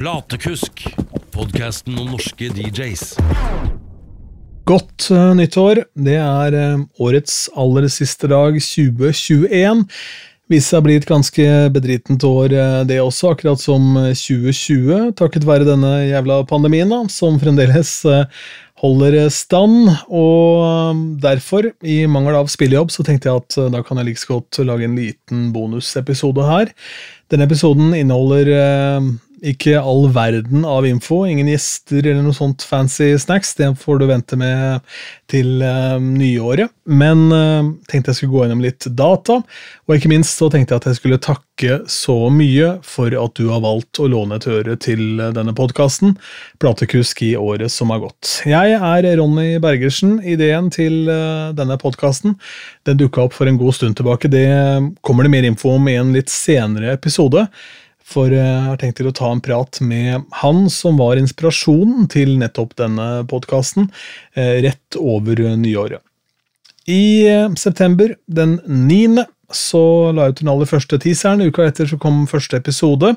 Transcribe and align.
Platekusk, 0.00 0.80
podkasten 1.28 1.98
om 2.00 2.14
norske 2.14 2.46
DJs. 2.56 3.02
Godt 4.64 5.10
uh, 5.12 5.34
nyttår. 5.36 5.82
Det 5.92 6.14
er 6.16 6.56
uh, 6.56 6.86
årets 7.04 7.50
aller 7.52 7.84
siste 7.92 8.30
dag, 8.32 8.56
2021. 8.56 9.84
Viser 10.48 10.66
seg 10.70 10.80
å 10.80 10.86
bli 10.88 10.96
et 11.02 11.10
ganske 11.10 11.46
bedritent 11.76 12.24
år, 12.24 12.56
uh, 12.56 12.80
det 12.88 12.96
også, 13.04 13.34
akkurat 13.34 13.60
som 13.60 13.92
2020, 14.16 15.12
takket 15.20 15.44
være 15.44 15.68
denne 15.68 15.92
jævla 16.14 16.46
pandemien, 16.48 16.88
da, 16.88 17.04
som 17.12 17.36
fremdeles 17.44 17.98
holder 18.80 19.20
stand. 19.28 19.98
Og 20.08 21.08
derfor, 21.20 21.74
i 21.84 22.06
mangel 22.08 22.40
av 22.40 22.48
spillejobb, 22.48 22.88
så 22.88 23.04
tenkte 23.04 23.28
jeg 23.28 23.44
at 23.44 23.64
da 23.76 23.84
kan 23.84 24.00
jeg 24.00 24.14
like 24.14 24.32
godt 24.32 24.64
lage 24.64 24.88
en 24.88 24.96
liten 24.96 25.50
bonusepisode 25.52 26.54
her. 26.54 26.72
Denne 27.28 27.44
episoden 27.44 27.92
inneholder 27.92 28.56
ikke 29.42 29.78
all 29.80 30.08
verden 30.12 30.64
av 30.68 30.86
info. 30.86 31.22
Ingen 31.26 31.48
gjester 31.50 32.04
eller 32.04 32.22
noe 32.24 32.36
sånt 32.36 32.64
fancy 32.66 33.12
snacks. 33.18 33.54
Det 33.58 33.68
får 33.80 34.00
du 34.00 34.06
vente 34.10 34.38
med 34.40 34.80
til 35.30 35.62
uh, 35.62 35.96
nyåret. 36.02 36.72
Men 36.90 37.26
uh, 37.32 37.70
tenkte 37.90 38.12
jeg 38.12 38.20
skulle 38.20 38.34
gå 38.34 38.44
gjennom 38.44 38.64
litt 38.64 38.88
data, 38.98 39.40
og 39.86 39.96
ikke 39.96 40.10
minst 40.12 40.38
så 40.38 40.50
tenkte 40.50 40.74
jeg 40.74 40.82
at 40.82 40.88
jeg 40.90 41.00
skulle 41.00 41.20
takke 41.22 41.80
så 41.90 42.16
mye 42.32 42.72
for 42.86 43.14
at 43.14 43.36
du 43.38 43.50
har 43.52 43.62
valgt 43.64 44.00
å 44.00 44.08
låne 44.10 44.40
et 44.40 44.48
øre 44.50 44.76
til 44.80 45.20
uh, 45.20 45.30
denne 45.36 45.54
podkasten, 45.56 46.16
Platekusk 46.60 47.22
i 47.24 47.34
året 47.38 47.72
som 47.72 47.92
har 47.94 48.02
gått. 48.02 48.40
Jeg 48.48 48.76
er 48.76 49.10
Ronny 49.20 49.54
Bergersen. 49.62 50.18
Ideen 50.20 50.68
til 50.74 51.06
denne 51.56 51.76
podkasten 51.80 52.34
den 52.88 52.98
dukka 53.00 53.24
opp 53.26 53.36
for 53.36 53.48
en 53.48 53.58
god 53.60 53.76
stund 53.76 53.96
tilbake. 53.98 54.28
Det 54.32 54.46
kommer 55.06 55.24
det 55.24 55.32
mer 55.32 55.46
info 55.48 55.76
om 55.76 55.88
i 55.88 55.96
en 56.00 56.12
litt 56.16 56.32
senere 56.32 56.92
episode. 56.96 57.46
For 58.06 58.32
jeg 58.34 58.62
har 58.66 58.78
tenkt 58.80 58.98
til 58.98 59.10
å 59.10 59.14
ta 59.14 59.30
en 59.30 59.42
prat 59.44 59.80
med 59.84 60.24
han 60.40 60.64
som 60.72 60.98
var 60.98 61.20
inspirasjonen 61.20 62.08
til 62.10 62.36
nettopp 62.40 62.74
denne 62.80 63.08
podkasten, 63.30 63.90
eh, 64.34 64.58
rett 64.66 64.98
over 64.98 65.42
nyåret. 65.60 66.02
I 66.90 67.28
eh, 67.28 67.52
september, 67.60 68.16
den 68.26 68.58
9., 68.66 69.26
så 69.50 69.82
la 70.14 70.28
jeg 70.28 70.36
ut 70.36 70.40
den 70.44 70.50
aller 70.52 70.68
første 70.70 70.98
teaseren. 71.02 71.42
Uka 71.42 71.64
etter 71.66 71.88
så 71.90 71.98
kom 71.98 72.22
første 72.30 72.58
episode. 72.60 73.16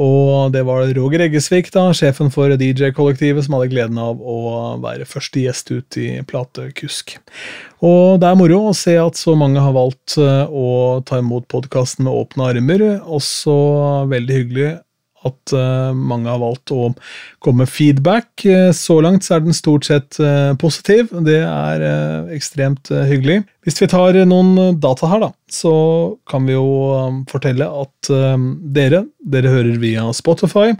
Og 0.00 0.52
det 0.54 0.62
var 0.64 0.88
Roger 0.96 1.26
Eggesvik, 1.26 1.68
da, 1.74 1.90
sjefen 1.96 2.30
for 2.32 2.52
DJ-kollektivet, 2.54 3.44
som 3.44 3.58
hadde 3.58 3.70
gleden 3.72 3.98
av 4.00 4.20
å 4.20 4.38
være 4.80 5.08
første 5.08 5.42
gjest 5.42 5.72
ut 5.74 5.98
i 6.00 6.08
Platekusk. 6.24 7.18
Og 7.84 8.20
det 8.22 8.30
er 8.30 8.38
moro 8.40 8.62
å 8.70 8.76
se 8.76 8.96
at 9.00 9.20
så 9.20 9.36
mange 9.36 9.60
har 9.60 9.76
valgt 9.76 10.16
eh, 10.20 10.46
å 10.48 11.00
ta 11.04 11.20
imot 11.20 11.48
podkasten 11.52 12.08
med 12.08 12.16
åpne 12.16 12.48
armer. 12.54 12.86
Også 13.04 13.56
veldig 14.08 14.38
hyggelig 14.38 14.70
at 15.28 15.52
uh, 15.52 15.92
mange 15.92 16.30
har 16.30 16.40
valgt 16.40 16.72
å 16.72 16.90
komme 17.44 17.64
med 17.64 17.72
feedback. 17.72 18.30
Uh, 18.46 18.70
så 18.76 19.00
langt 19.04 19.26
så 19.26 19.36
er 19.36 19.44
den 19.44 19.56
stort 19.56 19.88
sett 19.88 20.16
uh, 20.22 20.56
positiv. 20.60 21.12
Det 21.26 21.42
er 21.44 21.84
ekstremt 22.32 22.92
hyggelig. 23.10 23.42
Hvis 23.66 23.80
vi 23.82 23.90
tar 23.92 24.16
noen 24.24 24.78
data 24.80 25.08
her, 25.10 25.20
da, 25.26 25.30
så 25.52 25.72
kan 26.30 26.46
vi 26.48 26.54
jo 26.54 26.64
fortelle 27.28 27.66
at 27.68 28.08
dere, 28.72 29.02
dere 29.20 29.52
hører 29.52 29.76
via 29.82 30.06
Spotify. 30.16 30.72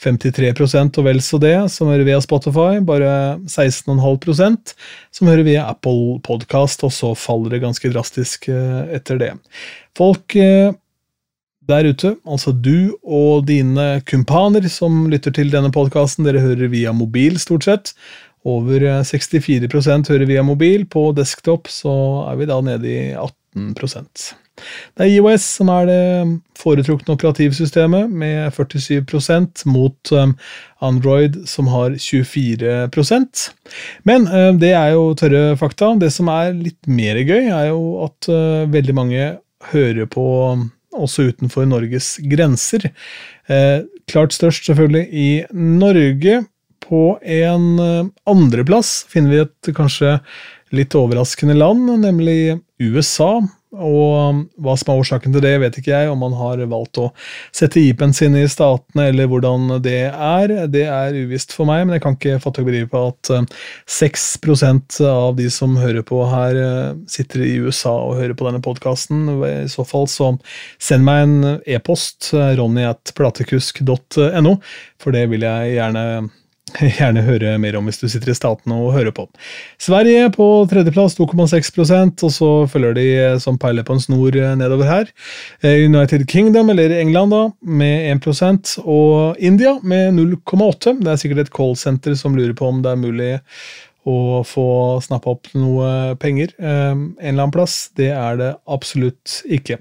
53 0.00 0.52
og 0.86 1.02
vel 1.04 1.18
så 1.20 1.40
det 1.42 1.56
som 1.74 1.90
hører 1.90 2.06
via 2.06 2.20
Spotify, 2.22 2.78
bare 2.86 3.10
16,5% 3.50 4.72
som 5.12 5.28
hører 5.28 5.44
via 5.44 5.66
Apple 5.68 6.20
Podcast, 6.24 6.86
og 6.86 6.94
så 6.94 7.10
faller 7.18 7.56
det 7.56 7.64
ganske 7.66 7.90
drastisk 7.92 8.46
etter 8.48 9.20
det. 9.20 9.34
Folk 9.98 10.38
der 11.70 11.88
ute, 11.90 12.14
altså 12.28 12.52
du 12.52 12.96
og 13.02 13.46
dine 13.48 14.00
kumpaner 14.08 14.66
som 14.72 15.06
lytter 15.12 15.34
til 15.34 15.52
denne 15.52 15.70
podkasten, 15.74 16.26
dere 16.26 16.42
hører 16.42 16.72
via 16.72 16.92
mobil, 16.96 17.38
stort 17.40 17.68
sett. 17.68 17.94
Over 18.48 18.86
64% 19.04 20.08
hører 20.08 20.28
via 20.28 20.42
mobil. 20.42 20.86
På 20.88 21.10
desktop 21.16 21.68
så 21.68 21.92
er 22.30 22.38
vi 22.40 22.48
da 22.48 22.60
nede 22.64 22.88
i 22.88 23.00
18 23.12 23.74
Det 24.96 25.04
er 25.04 25.10
IOS 25.10 25.44
som 25.58 25.68
er 25.72 25.86
det 25.88 26.00
foretrukne 26.60 27.14
operativsystemet, 27.16 28.10
med 28.10 28.52
47% 28.52 29.66
mot 29.68 30.12
um, 30.12 30.34
Android, 30.80 31.36
som 31.48 31.68
har 31.72 31.96
24% 31.96 33.46
Men 34.04 34.28
um, 34.28 34.58
det 34.60 34.72
er 34.72 34.92
jo 34.96 35.14
tørre 35.14 35.56
fakta. 35.60 35.94
Det 36.00 36.12
som 36.12 36.28
er 36.32 36.52
litt 36.56 36.88
mer 36.88 37.20
gøy, 37.20 37.48
er 37.48 37.70
jo 37.72 38.04
at 38.08 38.28
veldig 38.72 38.96
mange 38.96 39.30
hører 39.72 40.06
på 40.08 40.26
også 40.96 41.28
utenfor 41.30 41.68
Norges 41.68 42.16
grenser. 42.30 42.90
Eh, 43.50 43.82
klart 44.10 44.34
størst 44.34 44.66
selvfølgelig 44.68 45.06
i 45.10 45.28
Norge. 45.52 46.44
På 46.80 47.18
en 47.22 47.66
eh, 47.78 48.08
andreplass 48.30 49.04
finner 49.10 49.34
vi 49.34 49.42
et 49.44 49.74
kanskje 49.76 50.18
litt 50.74 50.94
overraskende 50.98 51.56
land, 51.58 51.88
nemlig 52.02 52.58
USA. 52.82 53.40
Og 53.70 54.30
um, 54.30 54.38
hva 54.58 54.72
som 54.74 54.88
er 54.90 54.98
årsaken 54.98 55.34
til 55.34 55.44
det, 55.44 55.52
vet 55.62 55.76
ikke 55.78 55.92
jeg. 55.92 56.08
Om 56.10 56.18
man 56.24 56.32
har 56.34 56.58
valgt 56.70 56.98
å 56.98 57.12
sette 57.54 57.78
IP-en 57.78 58.12
sin 58.16 58.34
i 58.34 58.42
statene, 58.50 59.04
eller 59.12 59.28
hvordan 59.30 59.76
det 59.84 60.10
er. 60.10 60.54
Det 60.72 60.82
er 60.90 61.14
uvisst 61.14 61.54
for 61.54 61.70
meg, 61.70 61.84
men 61.84 61.94
jeg 61.94 62.02
kan 62.02 62.16
ikke 62.18 62.40
fatte 62.42 62.64
og 62.64 62.70
begripe 62.70 63.02
at 63.12 63.30
6 63.94 64.26
um, 64.66 64.82
av 65.06 65.38
de 65.38 65.46
som 65.54 65.78
hører 65.78 66.02
på 66.06 66.18
her, 66.32 66.58
uh, 66.58 66.98
sitter 67.10 67.46
i 67.46 67.60
USA 67.62 67.94
og 67.94 68.18
hører 68.18 68.34
på 68.34 68.48
denne 68.48 68.62
podkasten. 68.64 69.28
I 69.46 69.70
så 69.70 69.86
fall 69.86 70.10
så 70.10 70.32
send 70.82 71.06
meg 71.06 71.22
en 71.28 71.62
e-post, 71.62 72.32
uh, 72.34 72.50
ronny.platekusk.no, 72.58 74.58
for 74.98 75.14
det 75.14 75.28
vil 75.30 75.46
jeg 75.46 75.78
gjerne 75.78 76.04
gjerne 76.98 77.24
høre 77.26 77.56
mer 77.62 77.78
om 77.78 77.88
hvis 77.88 78.00
du 78.00 78.06
sitter 78.10 78.32
i 78.32 78.36
statene 78.36 78.78
og 78.78 78.94
hører 78.94 79.14
på. 79.16 79.26
Sverige 79.80 80.30
på 80.34 80.46
tredjeplass, 80.70 81.16
2,6% 81.18 82.24
og 82.26 82.34
så 82.34 82.50
følger 82.70 82.96
de 82.96 83.08
som 83.42 83.58
peiler 83.60 83.86
på 83.86 83.96
en 83.96 84.02
snor 84.02 84.38
nedover 84.60 84.88
her. 84.88 85.12
Eh, 85.62 85.86
United 85.86 86.26
Kingdom, 86.30 86.70
eller 86.72 86.96
England, 87.00 87.34
da, 87.34 87.42
med 87.60 88.08
1% 88.16 88.76
og 88.84 89.38
India 89.38 89.76
med 89.82 90.14
0,8 90.16 90.98
Det 91.00 91.12
er 91.12 91.20
sikkert 91.20 91.46
et 91.46 91.54
callsenter 91.54 92.16
som 92.18 92.36
lurer 92.36 92.56
på 92.56 92.68
om 92.68 92.82
det 92.84 92.92
er 92.92 93.00
mulig 93.00 93.30
å 94.08 94.40
få 94.48 94.66
snappa 95.04 95.34
opp 95.34 95.50
noe 95.52 96.14
penger 96.20 96.54
um, 96.56 97.10
en 97.18 97.26
eller 97.26 97.42
annen 97.42 97.52
plass. 97.52 97.90
Det 97.98 98.08
er 98.14 98.38
det 98.40 98.50
absolutt 98.70 99.40
ikke. 99.44 99.76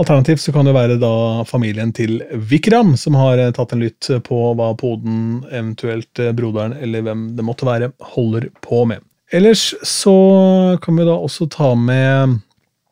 Alternativt 0.00 0.40
så 0.40 0.54
kan 0.54 0.68
det 0.68 0.76
være 0.76 0.96
da 1.02 1.44
familien 1.48 1.92
til 1.92 2.22
Vikram 2.32 2.94
som 2.96 3.18
har 3.18 3.40
eh, 3.42 3.52
tatt 3.52 3.74
en 3.74 3.82
lytt 3.82 4.08
på 4.24 4.40
hva 4.56 4.70
poden, 4.78 5.42
eventuelt 5.50 6.22
eh, 6.22 6.32
broderen 6.36 6.76
eller 6.78 7.04
hvem 7.04 7.32
det 7.36 7.44
måtte 7.44 7.68
være, 7.68 7.92
holder 8.14 8.48
på 8.64 8.84
med. 8.88 9.04
Ellers 9.34 9.74
så 9.84 10.16
kan 10.80 10.96
vi 10.96 11.04
da 11.04 11.18
også 11.18 11.50
ta 11.52 11.74
med 11.76 12.38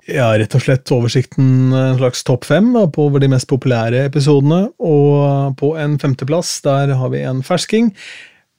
ja, 0.06 0.28
rett 0.38 0.54
og 0.54 0.62
slett 0.62 0.92
oversikten, 0.94 1.72
en 1.72 1.96
slags 1.98 2.22
topp 2.26 2.44
fem 2.46 2.68
da, 2.74 2.84
på 2.90 3.08
de 3.16 3.30
mest 3.30 3.48
populære 3.50 4.04
episodene. 4.10 4.66
Og 4.78 5.56
på 5.58 5.72
en 5.80 5.96
femteplass 6.02 6.58
der 6.66 6.94
har 6.98 7.14
vi 7.14 7.24
en 7.26 7.42
fersking. 7.46 7.94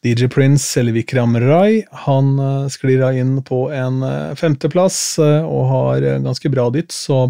DJ 0.06 0.28
Prince, 0.30 0.80
eller 0.80 0.94
Vikram 0.94 1.34
Rai, 1.42 1.82
han 2.06 2.36
uh, 2.40 2.68
sklir 2.70 3.02
da 3.02 3.10
inn 3.18 3.40
på 3.46 3.66
en 3.74 4.04
uh, 4.06 4.36
femteplass 4.38 5.18
uh, 5.18 5.42
og 5.42 5.64
har 5.72 6.06
ganske 6.26 6.52
bra 6.54 6.68
dytt, 6.74 6.94
så 6.94 7.26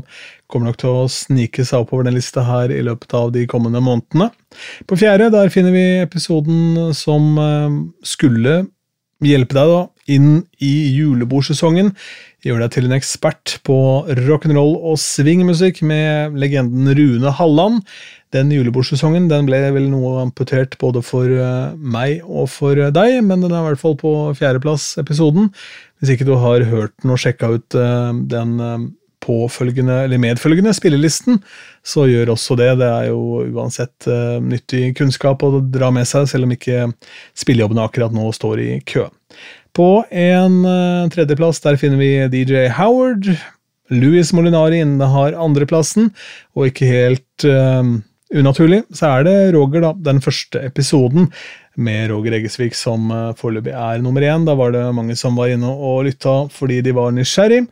kommer 0.52 0.70
nok 0.70 0.80
til 0.82 0.92
å 0.92 1.08
snike 1.12 1.64
seg 1.68 1.86
oppover 1.86 2.08
den 2.08 2.18
lista 2.20 2.44
her 2.44 2.72
i 2.74 2.82
løpet 2.84 3.16
av 3.16 3.32
de 3.36 3.46
kommende 3.50 3.82
månedene. 3.84 4.30
På 4.88 5.00
fjerde 5.00 5.32
der 5.34 5.52
finner 5.54 5.76
vi 5.76 5.86
episoden 6.04 6.94
som 6.96 7.36
skulle 8.06 8.62
hjelpe 9.24 9.58
deg 9.58 9.74
da 9.74 9.82
inn 10.12 10.44
i 10.64 10.74
julebordsesongen. 10.98 11.94
Gjør 12.46 12.62
deg 12.64 12.76
til 12.76 12.88
en 12.88 12.96
ekspert 12.96 13.58
på 13.68 13.78
rock'n'roll 14.08 14.76
og 14.78 15.00
swingmusikk 15.02 15.82
med 15.86 16.38
legenden 16.40 16.88
Rune 16.96 17.34
Halland. 17.36 17.82
Den 18.36 18.52
julebordsesongen 18.52 19.30
den 19.32 19.48
ble 19.48 19.60
vel 19.76 19.88
noe 19.92 20.18
amputert 20.26 20.76
både 20.82 21.02
for 21.06 21.32
eh, 21.32 21.74
meg 21.80 22.22
og 22.28 22.50
for 22.52 22.76
eh, 22.76 22.92
deg, 22.94 23.22
men 23.24 23.44
den 23.44 23.54
er 23.54 23.64
i 23.64 23.68
hvert 23.70 23.82
fall 23.82 23.96
på 24.00 24.14
fjerdeplass-episoden. 24.38 25.50
Hvis 26.00 26.14
ikke 26.14 26.28
du 26.28 26.36
har 26.40 26.68
hørt 26.68 26.96
den 27.02 27.16
og 27.16 27.22
sjekka 27.24 27.54
ut 27.56 27.78
eh, 27.80 28.12
den 28.36 28.58
påfølgende, 29.24 30.04
eller 30.06 30.22
medfølgende 30.22 30.76
spillelisten, 30.76 31.40
så 31.84 32.06
gjør 32.08 32.36
også 32.36 32.60
det. 32.60 32.70
Det 32.80 32.88
er 32.88 33.08
jo 33.10 33.42
uansett 33.58 34.08
nyttig 34.46 34.94
kunnskap 35.00 35.42
å 35.44 35.58
dra 35.60 35.90
med 35.92 36.08
seg, 36.08 36.30
selv 36.30 36.48
om 36.48 36.54
ikke 36.56 36.86
spillejobbene 37.36 37.88
akkurat 37.88 38.16
nå 38.16 38.30
står 38.36 38.62
i 38.64 38.70
kø. 38.88 39.08
På 39.76 40.06
en 40.10 40.62
tredjeplass 41.14 41.60
der 41.64 41.80
finner 41.82 42.00
vi 42.02 42.12
DJ 42.34 42.68
Howard. 42.78 43.30
Louis 43.90 44.34
Molinari 44.36 44.82
innehar 44.84 45.38
andreplassen, 45.40 46.12
og 46.58 46.70
ikke 46.70 46.90
helt 46.90 47.48
unaturlig, 48.36 48.82
så 48.96 49.12
er 49.18 49.28
det 49.28 49.36
Roger, 49.56 49.84
da, 49.86 49.94
den 50.10 50.20
første 50.24 50.62
episoden 50.68 51.30
med 51.78 52.10
Roger 52.12 52.36
Eggesvik 52.40 52.76
som 52.76 53.12
uh, 53.14 53.36
foreløpig 53.38 53.74
er 53.76 54.02
nummer 54.04 54.26
én. 54.26 54.46
Da 54.48 54.56
var 54.58 54.74
det 54.74 54.84
mange 54.96 55.16
som 55.20 55.38
var 55.38 55.54
inne 55.54 55.70
og 55.70 56.08
lytta 56.08 56.40
fordi 56.54 56.82
de 56.86 56.96
var 56.98 57.14
nysgjerrig. 57.16 57.64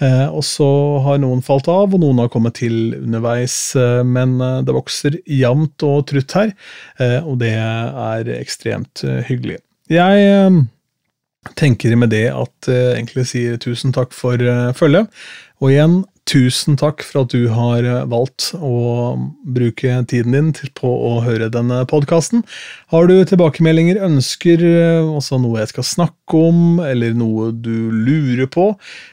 Uh, 0.00 0.32
og 0.32 0.42
så 0.48 0.68
har 1.04 1.20
noen 1.20 1.44
falt 1.44 1.68
av, 1.70 1.92
og 1.92 2.00
noen 2.02 2.22
har 2.22 2.32
kommet 2.32 2.56
til 2.58 2.96
underveis. 3.02 3.56
Uh, 3.76 4.00
men 4.06 4.38
det 4.66 4.74
vokser 4.76 5.20
jevnt 5.28 5.86
og 5.86 6.06
trutt 6.10 6.36
her, 6.38 6.54
og 7.20 7.38
det 7.42 7.54
er 7.54 8.34
ekstremt 8.40 9.04
hyggelig. 9.28 9.60
Jeg 9.90 10.54
tenker 11.56 11.96
med 11.96 12.12
det 12.12 12.26
at 12.32 12.68
jeg 12.68 12.96
egentlig 12.98 13.26
sier 13.30 13.60
tusen 13.60 13.94
takk 13.96 14.12
for 14.16 14.40
følget. 14.76 15.08
Og 15.60 15.72
igjen, 15.72 16.00
Tusen 16.30 16.76
takk 16.78 17.02
for 17.02 17.24
at 17.24 17.32
du 17.32 17.48
har 17.50 17.82
eh, 17.82 18.04
valgt 18.10 18.52
å 18.54 19.16
bruke 19.50 19.96
tiden 20.10 20.36
din 20.36 20.50
på 20.78 20.90
å 21.08 21.16
høre 21.24 21.48
denne 21.50 21.80
podkasten. 21.90 22.44
Har 22.92 23.08
du 23.10 23.16
tilbakemeldinger, 23.26 23.98
ønsker, 24.06 24.62
også 25.08 25.38
eh, 25.38 25.42
noe 25.42 25.62
jeg 25.64 25.72
skal 25.72 25.88
snakke 25.88 26.42
om, 26.50 26.78
eller 26.84 27.16
noe 27.18 27.50
du 27.50 27.90
lurer 27.90 28.46
på, 28.52 28.68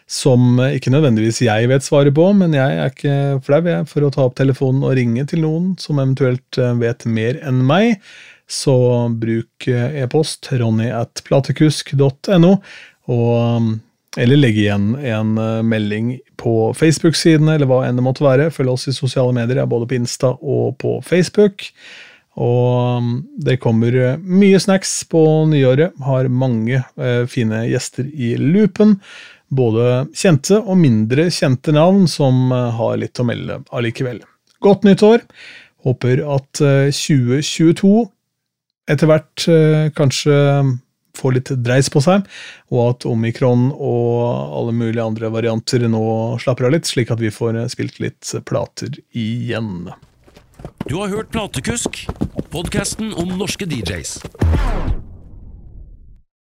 som 0.06 0.62
ikke 0.68 0.94
nødvendigvis 0.94 1.41
jeg 1.47 1.71
vet 1.71 1.85
svaret 1.88 2.13
på, 2.18 2.29
men 2.38 2.53
jeg 2.57 2.77
er 2.77 2.94
ikke 2.94 3.18
flau 3.47 3.63
for 3.89 4.06
å 4.06 4.13
ta 4.13 4.27
opp 4.27 4.38
telefonen 4.38 4.85
og 4.85 4.97
ringe 5.00 5.25
til 5.31 5.41
noen 5.47 5.74
som 5.81 5.97
eventuelt 5.97 6.62
eh, 6.62 6.75
vet 6.83 7.07
mer 7.09 7.41
enn 7.41 7.65
meg, 7.65 7.97
så 8.49 8.77
bruk 9.11 9.67
e-post 9.67 10.47
ronny 10.55 10.88
at 10.94 11.21
platekusk.no. 11.27 12.53
Eller 14.17 14.39
legge 14.39 14.63
igjen 14.63 14.95
en 14.95 15.38
eh, 15.38 15.63
melding 15.63 16.15
på 16.41 16.73
Facebook-sidene, 16.73 17.53
eller 17.55 17.69
hva 17.69 17.83
enn 17.85 17.99
det 17.99 18.05
måtte 18.05 18.25
være. 18.25 18.49
Følg 18.53 18.73
oss 18.73 18.88
i 18.89 18.95
sosiale 18.95 19.35
medier, 19.35 19.61
både 19.69 19.89
på 19.89 19.97
Insta 19.99 20.33
og 20.41 20.77
på 20.81 20.97
Facebook. 21.05 21.67
Og 22.38 23.03
mm, 23.03 23.13
det 23.45 23.59
kommer 23.61 23.97
eh, 23.97 24.17
mye 24.17 24.59
snacks 24.61 25.00
på 25.11 25.21
nyåret. 25.51 25.93
Har 26.05 26.29
mange 26.33 26.81
eh, 26.81 27.23
fine 27.29 27.63
gjester 27.69 28.09
i 28.09 28.35
loopen. 28.41 28.97
Både 29.53 30.07
kjente 30.17 30.59
og 30.59 30.81
mindre 30.81 31.29
kjente 31.33 31.73
navn 31.75 32.05
som 32.11 32.51
eh, 32.51 32.67
har 32.79 32.97
litt 33.01 33.21
å 33.21 33.27
melde 33.27 33.61
allikevel. 33.69 34.23
Godt 34.65 34.85
nytt 34.88 35.05
år. 35.05 35.25
Håper 35.85 36.25
at 36.25 36.57
2022 36.57 38.07
etter 38.88 39.10
hvert 39.10 39.48
eh, 39.51 39.88
kanskje 39.95 40.36
får 41.18 41.34
litt 41.34 41.51
dreis 41.66 41.89
på 41.89 42.01
seg, 42.04 42.28
og 42.69 42.81
at 42.84 43.07
omikron 43.10 43.72
og 43.74 44.54
alle 44.60 44.75
mulige 44.75 45.06
andre 45.06 45.31
varianter 45.34 45.88
nå 45.89 46.04
slapper 46.44 46.69
av 46.69 46.75
litt, 46.75 46.89
slik 46.89 47.13
at 47.13 47.24
vi 47.24 47.34
får 47.34 47.63
spilt 47.74 47.98
litt 48.04 48.36
plater 48.45 49.00
igjen. 49.18 49.89
Du 50.86 50.98
har 51.01 51.10
hørt 51.12 51.34
Platekusk, 51.34 52.06
podkasten 52.54 53.13
om 53.18 53.34
norske 53.39 53.68
DJs. 53.69 54.19